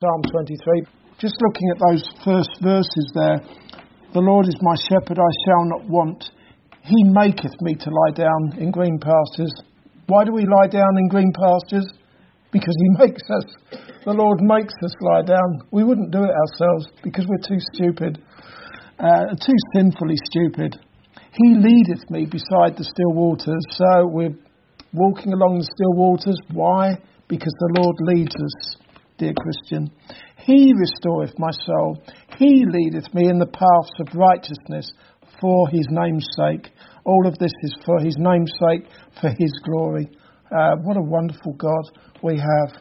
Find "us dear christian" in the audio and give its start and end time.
28.32-29.90